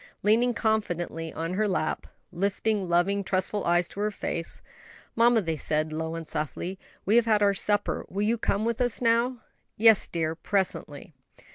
Leaning 0.23 0.51
confidingly 0.51 1.31
on 1.31 1.53
her 1.53 1.67
lap, 1.67 2.07
lifting 2.31 2.89
loving, 2.89 3.23
trustful 3.23 3.63
eyes 3.65 3.87
to 3.87 3.99
her 3.99 4.09
face, 4.09 4.63
"Mamma," 5.15 5.43
they 5.43 5.57
said, 5.57 5.93
low 5.93 6.15
and 6.15 6.27
softly, 6.27 6.79
"we 7.05 7.17
have 7.17 7.27
had 7.27 7.43
our 7.43 7.53
supper; 7.53 8.03
will 8.09 8.23
you 8.23 8.35
come 8.39 8.65
with 8.65 8.81
us 8.81 8.99
now?" 8.99 9.43
"Yes, 9.77 10.07
dear, 10.07 10.33
presently." 10.33 11.13